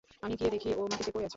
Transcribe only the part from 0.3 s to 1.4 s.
গিয়ে দেখি ও মাটিতে পড়ে আছে।